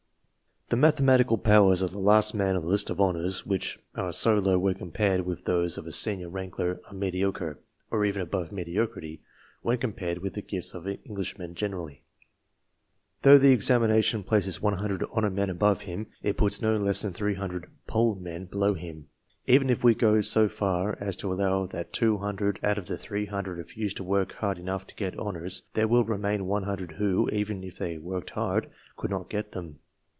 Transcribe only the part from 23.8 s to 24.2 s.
to